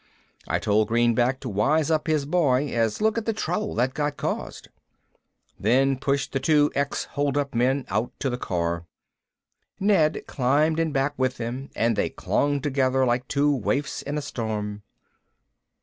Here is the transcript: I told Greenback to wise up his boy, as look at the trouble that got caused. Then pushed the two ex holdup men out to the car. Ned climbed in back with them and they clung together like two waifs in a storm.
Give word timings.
I 0.47 0.57
told 0.57 0.87
Greenback 0.87 1.39
to 1.41 1.47
wise 1.49 1.91
up 1.91 2.07
his 2.07 2.25
boy, 2.25 2.69
as 2.69 3.01
look 3.01 3.19
at 3.19 3.25
the 3.25 3.33
trouble 3.33 3.75
that 3.75 3.93
got 3.93 4.17
caused. 4.17 4.67
Then 5.59 5.95
pushed 5.95 6.31
the 6.31 6.39
two 6.39 6.71
ex 6.73 7.03
holdup 7.05 7.53
men 7.53 7.85
out 7.87 8.11
to 8.17 8.31
the 8.31 8.37
car. 8.39 8.87
Ned 9.79 10.23
climbed 10.25 10.79
in 10.79 10.91
back 10.91 11.13
with 11.17 11.37
them 11.37 11.69
and 11.75 11.95
they 11.95 12.09
clung 12.09 12.61
together 12.61 13.05
like 13.05 13.27
two 13.27 13.55
waifs 13.55 14.01
in 14.01 14.17
a 14.17 14.23
storm. 14.23 14.81